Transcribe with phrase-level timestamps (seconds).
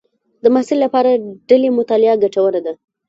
[0.43, 1.11] د محصل لپاره
[1.49, 2.73] ډلې مطالعه ګټوره ده.